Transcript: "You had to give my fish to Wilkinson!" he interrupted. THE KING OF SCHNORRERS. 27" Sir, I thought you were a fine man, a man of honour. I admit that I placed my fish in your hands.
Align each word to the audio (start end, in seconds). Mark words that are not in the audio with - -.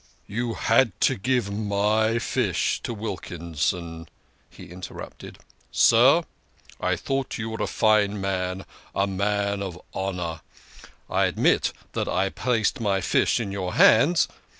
"You 0.27 0.55
had 0.55 0.99
to 1.01 1.15
give 1.15 1.51
my 1.53 2.17
fish 2.17 2.79
to 2.81 2.91
Wilkinson!" 2.91 4.09
he 4.49 4.63
interrupted. 4.65 5.35
THE 5.35 5.37
KING 5.37 5.45
OF 5.45 5.75
SCHNORRERS. 5.77 6.25
27" 6.79 6.79
Sir, 6.79 6.85
I 6.89 6.95
thought 6.95 7.37
you 7.37 7.49
were 7.51 7.61
a 7.63 7.67
fine 7.67 8.19
man, 8.19 8.65
a 8.95 9.05
man 9.05 9.61
of 9.61 9.79
honour. 9.93 10.41
I 11.07 11.25
admit 11.25 11.71
that 11.91 12.07
I 12.07 12.29
placed 12.29 12.79
my 12.79 12.99
fish 12.99 13.39
in 13.39 13.51
your 13.51 13.75
hands. 13.75 14.27